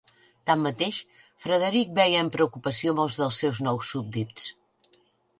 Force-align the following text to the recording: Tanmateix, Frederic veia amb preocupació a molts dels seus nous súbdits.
Tanmateix, 0.49 0.95
Frederic 1.43 1.91
veia 1.99 2.23
amb 2.25 2.33
preocupació 2.35 2.93
a 2.93 2.97
molts 3.01 3.17
dels 3.19 3.37
seus 3.43 3.59
nous 3.67 3.91
súbdits. 3.93 4.47